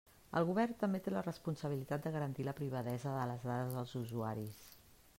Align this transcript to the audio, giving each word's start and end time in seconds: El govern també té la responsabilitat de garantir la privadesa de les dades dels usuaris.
El 0.39 0.45
govern 0.51 0.77
també 0.83 1.01
té 1.07 1.13
la 1.15 1.21
responsabilitat 1.27 2.05
de 2.07 2.13
garantir 2.17 2.49
la 2.49 2.57
privadesa 2.63 3.15
de 3.19 3.31
les 3.33 3.49
dades 3.53 3.79
dels 3.81 3.97
usuaris. 4.05 4.61